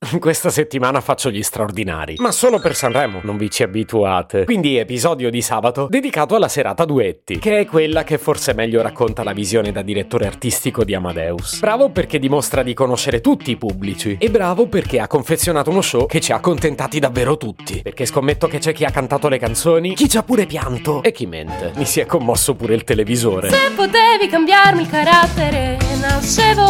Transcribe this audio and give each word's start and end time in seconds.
Questa 0.18 0.48
settimana 0.48 1.02
faccio 1.02 1.30
gli 1.30 1.42
straordinari, 1.42 2.14
ma 2.18 2.32
solo 2.32 2.58
per 2.58 2.74
Sanremo, 2.74 3.20
non 3.22 3.36
vi 3.36 3.50
ci 3.50 3.62
abituate. 3.62 4.44
Quindi 4.44 4.78
episodio 4.78 5.28
di 5.28 5.42
sabato 5.42 5.88
dedicato 5.90 6.34
alla 6.34 6.48
serata 6.48 6.86
duetti, 6.86 7.38
che 7.38 7.58
è 7.58 7.66
quella 7.66 8.02
che 8.02 8.16
forse 8.16 8.54
meglio 8.54 8.80
racconta 8.80 9.22
la 9.22 9.34
visione 9.34 9.72
da 9.72 9.82
direttore 9.82 10.26
artistico 10.26 10.84
di 10.84 10.94
Amadeus. 10.94 11.60
Bravo 11.60 11.90
perché 11.90 12.18
dimostra 12.18 12.62
di 12.62 12.72
conoscere 12.72 13.20
tutti 13.20 13.50
i 13.50 13.56
pubblici 13.56 14.16
e 14.18 14.30
bravo 14.30 14.68
perché 14.68 15.00
ha 15.00 15.06
confezionato 15.06 15.68
uno 15.68 15.82
show 15.82 16.06
che 16.06 16.20
ci 16.20 16.32
ha 16.32 16.36
accontentati 16.36 16.98
davvero 16.98 17.36
tutti. 17.36 17.82
Perché 17.82 18.06
scommetto 18.06 18.46
che 18.46 18.58
c'è 18.58 18.72
chi 18.72 18.84
ha 18.84 18.90
cantato 18.90 19.28
le 19.28 19.38
canzoni, 19.38 19.94
chi 19.94 20.08
ci 20.08 20.16
ha 20.16 20.22
pure 20.22 20.46
pianto 20.46 21.02
e 21.02 21.12
chi 21.12 21.26
mente. 21.26 21.72
Mi 21.76 21.84
si 21.84 22.00
è 22.00 22.06
commosso 22.06 22.54
pure 22.54 22.74
il 22.74 22.84
televisore. 22.84 23.50
Se 23.50 23.70
potevi 23.76 24.28
cambiarmi 24.30 24.80
il 24.80 24.88
carattere, 24.88 25.76
nascevo. 26.00 26.69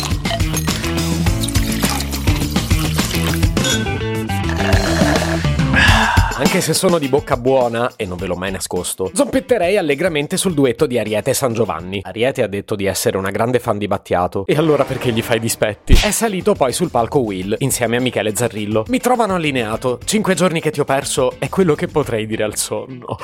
Anche 6.51 6.65
se 6.65 6.73
sono 6.73 6.99
di 6.99 7.07
bocca 7.07 7.37
buona, 7.37 7.93
e 7.95 8.05
non 8.05 8.17
ve 8.17 8.25
l'ho 8.25 8.35
mai 8.35 8.51
nascosto, 8.51 9.09
zompetterei 9.13 9.77
allegramente 9.77 10.35
sul 10.35 10.53
duetto 10.53 10.85
di 10.85 10.99
Ariete 10.99 11.29
e 11.29 11.33
San 11.33 11.53
Giovanni. 11.53 12.01
Ariete 12.03 12.43
ha 12.43 12.47
detto 12.47 12.75
di 12.75 12.87
essere 12.87 13.15
una 13.15 13.29
grande 13.29 13.59
fan 13.59 13.77
di 13.77 13.87
Battiato, 13.87 14.43
e 14.45 14.55
allora 14.55 14.83
perché 14.83 15.13
gli 15.13 15.21
fai 15.21 15.39
dispetti? 15.39 15.93
È 15.93 16.11
salito 16.11 16.53
poi 16.53 16.73
sul 16.73 16.89
palco 16.89 17.19
Will, 17.19 17.55
insieme 17.59 17.95
a 17.95 18.01
Michele 18.01 18.35
Zarrillo. 18.35 18.83
Mi 18.89 18.99
trovano 18.99 19.35
allineato, 19.35 19.97
cinque 20.03 20.33
giorni 20.33 20.59
che 20.59 20.71
ti 20.71 20.81
ho 20.81 20.83
perso 20.83 21.35
è 21.39 21.47
quello 21.47 21.73
che 21.73 21.87
potrei 21.87 22.27
dire 22.27 22.43
al 22.43 22.57
sonno. 22.57 23.17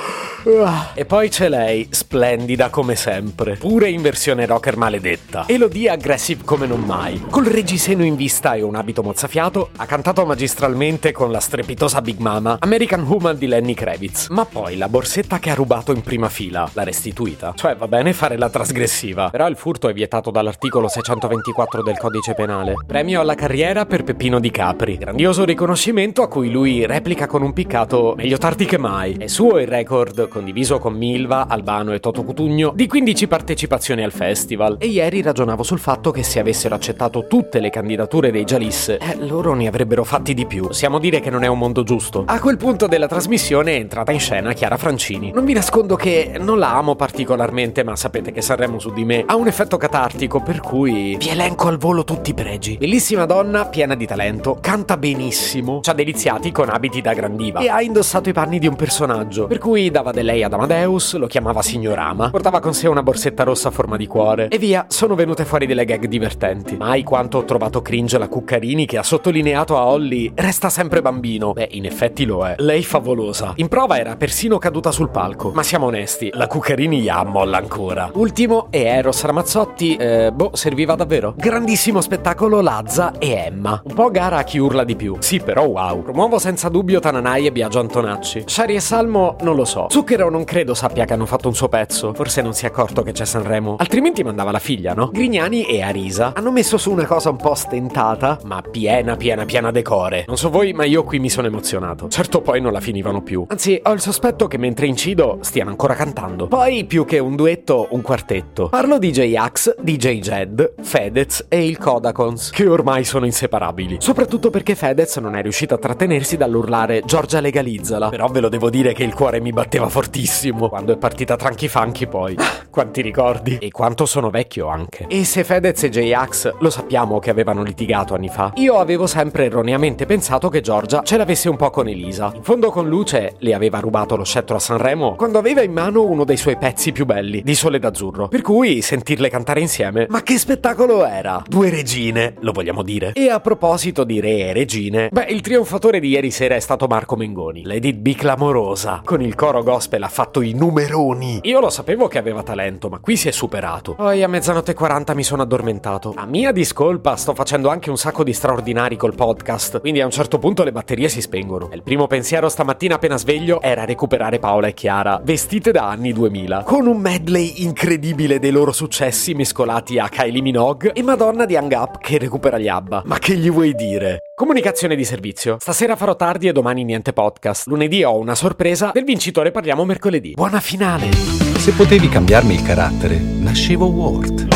E 0.94 1.04
poi 1.04 1.28
c'è 1.28 1.50
lei, 1.50 1.86
splendida 1.90 2.70
come 2.70 2.96
sempre, 2.96 3.58
pure 3.58 3.90
in 3.90 4.02
versione 4.02 4.46
rocker 4.46 4.78
maledetta. 4.78 5.44
Elodie 5.48 5.90
aggressive 5.90 6.46
come 6.46 6.66
non 6.66 6.80
mai, 6.80 7.26
col 7.30 7.44
reggiseno 7.44 8.06
in 8.06 8.16
vista 8.16 8.54
e 8.54 8.62
un 8.62 8.76
abito 8.76 9.04
mozzafiato, 9.04 9.72
ha 9.76 9.86
cantato 9.86 10.26
magistralmente 10.26 11.12
con 11.12 11.30
la 11.30 11.42
strepitosa 11.42 12.02
Big 12.02 12.20
Mama 12.20 12.60
American 12.62 13.02
Woman 13.18 13.36
di 13.36 13.48
Lenny 13.48 13.74
Kravitz. 13.74 14.28
Ma 14.30 14.46
poi 14.46 14.78
la 14.78 14.88
borsetta 14.88 15.40
che 15.40 15.50
ha 15.50 15.56
rubato 15.56 15.92
in 15.92 16.02
prima 16.02 16.30
fila 16.30 16.70
l'ha 16.72 16.84
restituita. 16.84 17.54
Cioè 17.56 17.76
va 17.76 17.88
bene 17.88 18.14
fare 18.14 18.38
la 18.38 18.48
trasgressiva, 18.48 19.32
però 19.32 19.48
il 19.48 19.56
furto 19.56 19.88
è 19.88 19.94
vietato 19.94 20.30
dall'articolo 20.30 20.88
624 20.88 21.82
del 21.82 21.98
codice 21.98 22.36
penale. 22.36 22.76
Premio 22.86 23.20
alla 23.20 23.34
carriera 23.34 23.88
per 23.88 24.04
Peppino 24.04 24.40
Di 24.40 24.52
Capri. 24.52 24.98
Grandioso 24.98 25.46
riconoscimento 25.46 26.22
a 26.22 26.28
cui 26.28 26.52
lui 26.52 26.86
replica 26.86 27.26
con 27.26 27.42
un 27.42 27.54
piccato 27.54 28.14
meglio 28.16 28.38
tardi 28.38 28.66
che 28.66 28.78
mai. 28.78 29.14
È 29.14 29.26
suo 29.26 29.58
il 29.58 29.68
record, 29.68 30.28
condiviso 30.28 30.78
con 30.78 30.94
Milva, 30.94 31.48
Albano 31.48 31.94
e 31.94 32.00
Toto 32.00 32.24
Cutugno, 32.24 32.72
di 32.76 32.86
15 32.86 33.28
partecipazioni 33.28 34.04
al 34.04 34.12
festival. 34.12 34.76
E 34.80 34.86
ieri 34.86 35.24
ragionavo 35.24 35.64
sul 35.64 35.80
fatto 35.80 36.12
che 36.12 36.22
se 36.22 36.38
avessero 36.38 36.76
accettato 36.76 37.26
tutte 37.26 37.60
le 37.60 37.72
candidature 37.72 38.30
dei 38.30 38.44
Jalis, 38.44 38.90
eh, 38.90 39.18
loro 39.22 39.56
ne 39.56 39.66
avrebbero 39.66 40.04
fatti 40.04 40.36
di 40.36 40.46
più. 40.46 40.68
Possiamo 40.68 41.00
dire 41.00 41.20
che 41.20 41.32
non 41.32 41.44
è 41.44 41.48
un 41.48 41.58
mondo 41.58 41.82
giusto. 41.82 42.26
A 42.28 42.40
quel 42.40 42.58
punto 42.58 42.86
della 42.86 43.07
trasmissione 43.08 43.74
è 43.74 43.76
entrata 43.76 44.12
in 44.12 44.20
scena 44.20 44.54
Chiara 44.54 44.78
Francini. 44.78 45.32
Non 45.34 45.46
vi 45.46 45.54
nascondo 45.54 45.96
che 45.96 46.36
non 46.40 46.60
la 46.60 46.76
amo 46.76 46.96
particolarmente, 46.96 47.84
ma 47.84 47.96
sapete 47.96 48.32
che 48.32 48.42
Sanremo 48.42 48.80
su 48.80 48.92
di 48.94 49.06
me 49.06 49.24
ha 49.26 49.36
un 49.36 49.48
effetto 49.48 49.78
catartico, 49.78 50.42
per 50.42 50.60
cui 50.60 51.16
vi 51.18 51.30
elenco 51.30 51.68
al 51.68 51.78
volo 51.78 52.04
tutti 52.04 52.32
i 52.32 52.34
pregi. 52.34 52.78
Bellissima 52.78 53.26
donna, 53.26 53.66
piena 53.66 53.96
di 53.96 54.06
talento, 54.06 54.58
canta 54.62 54.98
benissimo, 54.98 55.82
ci 55.82 55.90
ha 55.90 55.94
deliziati 55.94 56.52
con 56.52 56.70
abiti 56.70 57.02
da 57.02 57.14
grandiva 57.14 57.60
e 57.60 57.70
ha 57.70 57.82
indossato 57.82 58.30
i 58.30 58.34
panni 58.34 58.60
di 58.60 58.68
un 58.68 58.76
personaggio, 58.76 59.48
per 59.48 59.58
cui 59.58 59.90
dava 59.90 60.12
de 60.12 60.22
lei 60.22 60.44
ad 60.44 60.54
Amadeus, 60.54 61.16
lo 61.16 61.28
chiamava 61.28 61.62
Signorama, 61.62 62.30
portava 62.30 62.60
con 62.60 62.74
sé 62.74 62.88
una 62.88 63.04
borsetta 63.04 63.44
rossa 63.44 63.70
a 63.70 63.72
forma 63.72 63.98
di 63.98 64.08
cuore 64.08 64.48
e 64.48 64.58
via, 64.58 64.86
sono 64.90 65.16
venute 65.16 65.46
fuori 65.46 65.66
delle 65.66 65.86
gag 65.86 66.06
divertenti. 66.06 66.76
Mai 66.78 67.04
quanto 67.04 67.40
ho 67.40 67.44
trovato 67.46 67.82
cringe 67.82 68.18
la 68.18 68.28
Cuccarini 68.28 68.86
che 68.86 68.98
ha 68.98 69.04
sottolineato 69.04 69.78
a 69.78 69.86
Holly 69.86 70.32
resta 70.36 70.70
sempre 70.70 71.02
bambino. 71.02 71.54
Beh, 71.54 71.70
in 71.72 71.86
effetti 71.86 72.26
lo 72.26 72.46
è. 72.46 72.56
Lei 72.58 72.84
favolosa. 72.98 73.54
In 73.58 73.68
prova 73.68 73.98
era 73.98 74.16
persino 74.16 74.58
caduta 74.58 74.92
sul 74.92 75.10
palco. 75.10 75.52
Ma 75.54 75.64
siamo 75.64 75.86
onesti, 75.86 76.32
la 76.34 76.48
Cuccarini 76.48 77.02
ya 77.02 77.24
molla 77.24 77.58
ancora. 77.58 78.10
Ultimo 78.14 78.68
è 78.72 78.78
Eros 78.78 79.24
Ramazzotti, 79.24 79.96
eh, 79.96 80.32
boh, 80.34 80.52
serviva 80.54 80.96
davvero. 80.96 81.34
Grandissimo 81.38 82.02
spettacolo 82.02 82.62
Lazza 82.62 83.14
e 83.20 83.32
Emma. 83.32 83.80
Un 83.84 83.94
po' 83.94 84.10
gara 84.10 84.38
a 84.38 84.44
chi 84.44 84.58
urla 84.58 84.84
di 84.84 84.96
più. 84.96 85.16
Sì, 85.20 85.40
però 85.40 85.66
wow. 85.66 86.02
Promuovo 86.02 86.40
senza 86.40 86.70
dubbio 86.70 87.00
Tananai 87.00 87.46
e 87.46 87.52
Biagio 87.52 87.80
Antonacci. 87.80 88.44
Shari 88.46 88.76
e 88.76 88.80
Salmo 88.80 89.36
non 89.42 89.56
lo 89.56 89.66
so. 89.66 89.88
Zucchero 89.90 90.30
non 90.30 90.44
credo 90.44 90.74
sappia 90.74 91.06
che 91.06 91.14
hanno 91.14 91.26
fatto 91.26 91.48
un 91.48 91.56
suo 91.56 91.70
pezzo. 91.70 92.14
Forse 92.14 92.42
non 92.42 92.54
si 92.54 92.66
è 92.66 92.70
accorto 92.70 93.04
che 93.04 93.12
c'è 93.12 93.26
Sanremo. 93.26 93.76
Altrimenti 93.78 94.24
mandava 94.24 94.52
la 94.52 94.60
figlia, 94.60 94.94
no? 94.94 95.10
Grignani 95.12 95.66
e 95.66 95.82
Arisa 95.82 96.34
hanno 96.36 96.52
messo 96.52 96.78
su 96.78 96.92
una 96.92 97.06
cosa 97.06 97.30
un 97.30 97.38
po' 97.38 97.54
stentata, 97.54 98.40
ma 98.46 98.62
piena, 98.62 99.16
piena, 99.16 99.46
piena 99.46 99.72
decore. 99.72 100.26
Non 100.28 100.38
so 100.38 100.50
voi, 100.50 100.74
ma 100.74 100.86
io 100.86 101.04
qui 101.04 101.20
mi 101.20 101.30
sono 101.30 101.48
emozionato. 101.48 102.08
Certo 102.08 102.42
poi 102.42 102.62
non 102.62 102.72
la 102.72 102.80
finivano 102.88 103.22
più. 103.22 103.46
Anzi, 103.50 103.80
ho 103.84 103.92
il 103.92 104.00
sospetto 104.00 104.48
che 104.48 104.58
mentre 104.58 104.88
incido 104.88 105.40
stiano 105.42 105.70
ancora 105.70 105.94
cantando. 105.94 106.48
Poi, 106.48 106.86
più 106.86 107.04
che 107.04 107.20
un 107.20 107.36
duetto, 107.36 107.88
un 107.92 108.02
quartetto. 108.02 108.70
Parlo 108.70 108.98
di 108.98 109.12
J-Ax, 109.12 109.76
DJ 109.82 110.20
Jed, 110.20 110.76
Fedez 110.82 111.46
e 111.50 111.66
il 111.66 111.78
Kodakons, 111.78 112.52
che 112.52 112.66
ormai 112.66 113.04
sono 113.04 113.26
inseparabili. 113.26 113.98
Soprattutto 114.00 114.50
perché 114.50 114.76
Fedez 114.76 115.18
non 115.18 115.36
è 115.36 115.42
riuscito 115.42 115.74
a 115.74 115.78
trattenersi 115.78 116.38
dall'urlare 116.38 117.02
Giorgia 117.06 117.42
legalizzala. 117.42 118.08
Però 118.08 118.28
ve 118.28 118.40
lo 118.40 118.48
devo 118.48 118.70
dire 118.70 118.94
che 118.94 119.04
il 119.04 119.14
cuore 119.14 119.42
mi 119.42 119.52
batteva 119.52 119.90
fortissimo 119.90 120.70
quando 120.70 120.94
è 120.94 120.98
partita 120.98 121.36
Tranchi 121.36 121.68
Funky 121.68 122.08
poi. 122.08 122.38
Quanti 122.72 123.02
ricordi? 123.02 123.58
E 123.60 123.72
quanto 123.72 124.06
sono 124.06 124.30
vecchio 124.30 124.68
anche. 124.68 125.08
E 125.10 125.26
se 125.26 125.44
Fedez 125.44 125.84
e 125.84 125.90
J-Ax 125.90 126.54
lo 126.60 126.70
sappiamo 126.70 127.18
che 127.18 127.32
avevano 127.32 127.64
litigato 127.64 128.14
anni 128.14 128.30
fa, 128.30 128.52
io 128.56 128.78
avevo 128.78 129.08
sempre 129.08 129.46
erroneamente 129.46 130.06
pensato 130.06 130.50
che 130.50 130.62
Giorgia 130.62 131.02
ce 131.02 131.18
l'avesse 131.18 131.50
un 131.50 131.56
po' 131.56 131.72
con 131.72 131.88
Elisa. 131.88 132.32
In 132.36 132.44
fondo 132.44 132.70
con 132.78 132.90
Luce 132.90 133.34
le 133.40 133.56
aveva 133.56 133.80
rubato 133.80 134.16
lo 134.16 134.24
scettro 134.24 134.56
a 134.56 134.60
Sanremo 134.60 135.16
quando 135.16 135.40
aveva 135.40 135.64
in 135.64 135.72
mano 135.72 136.04
uno 136.04 136.24
dei 136.24 136.38
suoi 136.38 136.58
pezzi 136.58 136.92
più 136.92 137.06
belli, 137.06 137.42
di 137.42 137.56
Sole 137.56 137.80
d'Azzurro. 137.80 138.28
Per 138.28 138.44
cui 138.44 138.84
sentirle 138.84 139.32
cantare 139.32 139.62
insieme, 139.62 140.06
ma 140.10 140.22
che 140.22 140.38
spettacolo 140.38 141.04
era! 141.04 141.42
Due 141.48 141.72
regine, 141.72 142.36
lo 142.42 142.52
vogliamo 142.52 142.84
dire. 142.84 143.14
E 143.14 143.32
a 143.32 143.40
proposito 143.40 144.04
di 144.04 144.20
re 144.20 144.50
e 144.50 144.54
regine, 144.54 145.10
beh, 145.12 145.26
il 145.30 145.42
trionfatore 145.42 146.00
di 146.00 146.10
ieri 146.10 146.30
sera 146.30 146.54
è 146.54 146.60
stato 146.60 146.86
Marco 146.86 147.16
Mengoni. 147.16 147.64
L'Edith 147.66 147.98
B 147.98 148.14
clamorosa. 148.14 149.02
Con 149.04 149.24
il 149.24 149.34
coro 149.34 149.64
gospel 149.64 150.04
ha 150.04 150.08
fatto 150.08 150.42
i 150.42 150.54
numeroni. 150.54 151.40
Io 151.42 151.60
lo 151.60 151.72
sapevo 151.72 152.08
che 152.08 152.20
aveva 152.20 152.44
talento, 152.44 152.90
ma 152.90 153.00
qui 153.00 153.16
si 153.16 153.28
è 153.28 153.32
superato. 153.32 153.96
Poi 153.96 154.22
a 154.22 154.28
mezzanotte 154.28 154.74
e 154.74 154.76
40 154.76 155.16
mi 155.16 155.24
sono 155.24 155.42
addormentato. 155.42 156.14
A 156.16 156.28
mia 156.28 156.52
discolpa 156.52 157.16
sto 157.16 157.34
facendo 157.34 157.70
anche 157.70 157.90
un 157.90 157.98
sacco 157.98 158.24
di 158.24 158.34
straordinari 158.34 158.98
col 158.98 159.16
podcast, 159.16 159.80
quindi 159.80 160.00
a 160.00 160.06
un 160.06 160.12
certo 160.12 160.38
punto 160.38 160.64
le 160.64 160.72
batterie 160.72 161.10
si 161.10 161.22
spengono. 161.22 161.72
E 161.72 161.76
il 161.76 161.82
primo 161.82 162.06
pensiero 162.06 162.50
stamattina 162.58 162.96
appena 162.96 163.20
sveglio 163.20 163.62
era 163.62 163.86
recuperare 163.86 164.40
Paola 164.40 164.66
e 164.66 164.74
Chiara, 164.74 165.22
vestite 165.24 165.70
da 165.72 165.90
anni 165.90 166.12
2000, 166.12 166.64
con 166.64 166.88
un 166.88 166.98
medley 166.98 167.62
incredibile 167.62 168.40
dei 168.40 168.50
loro 168.50 168.72
successi 168.72 169.36
mescolati 169.36 170.00
a 170.00 170.10
Kylie 170.10 170.42
Minogue 170.42 170.92
e 170.94 171.04
Madonna 171.04 171.46
di 171.46 171.56
Hang 171.56 171.72
Up 171.74 172.00
che 172.00 172.18
recupera 172.18 172.58
gli 172.58 172.68
ABBA. 172.68 173.04
Ma 173.06 173.20
che 173.20 173.36
gli 173.36 173.52
vuoi 173.52 173.76
dire? 173.76 174.22
Comunicazione 174.34 174.96
di 174.96 175.06
servizio. 175.06 175.58
Stasera 175.60 175.96
farò 175.96 176.16
tardi 176.16 176.48
e 176.48 176.52
domani 176.52 176.84
niente 176.84 177.14
podcast. 177.14 177.68
Lunedì 177.68 178.04
ho 178.04 178.18
una 178.18 178.34
sorpresa, 178.34 178.90
del 178.92 179.04
vincitore 179.04 179.52
parliamo 179.52 179.86
mercoledì. 179.86 180.34
Buona 180.34 180.60
finale! 180.60 181.12
Se 181.12 181.74
potevi 181.74 182.10
cambiarmi 182.10 182.56
il 182.56 182.64
carattere, 182.64 183.18
nascevo 183.18 183.86
Word. 183.86 184.48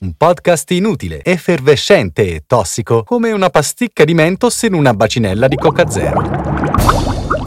Un 0.00 0.12
podcast 0.16 0.68
inutile, 0.72 1.22
effervescente 1.22 2.34
e 2.34 2.42
tossico, 2.48 3.04
come 3.04 3.30
una 3.30 3.48
pasticca 3.48 4.04
di 4.04 4.14
mentos 4.14 4.60
in 4.62 4.74
una 4.74 4.92
bacinella 4.92 5.46
di 5.46 5.56
Coca 5.56 5.88
Zero. 5.88 6.47